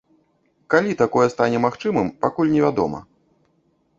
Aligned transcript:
Калі 0.73 0.95
такое 1.01 1.27
стане 1.33 1.57
магчымым, 1.67 2.09
пакуль 2.27 2.51
невядома. 2.55 2.99